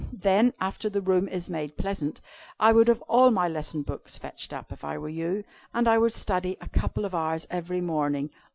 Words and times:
Then, 0.19 0.55
after 0.59 0.89
the 0.89 0.99
room 0.99 1.27
is 1.27 1.47
made 1.47 1.77
pleasant, 1.77 2.21
I 2.59 2.71
would 2.73 2.87
have 2.87 3.03
all 3.03 3.29
my 3.29 3.47
lesson 3.47 3.83
books 3.83 4.17
fetched 4.17 4.51
up, 4.51 4.71
if 4.71 4.83
I 4.83 4.97
were 4.97 5.09
you, 5.09 5.43
and 5.75 5.87
I 5.87 5.99
would 5.99 6.13
study 6.13 6.57
a 6.59 6.67
couple 6.69 7.05
of 7.05 7.13
hours 7.13 7.45
every 7.51 7.81
morning." 7.81 8.31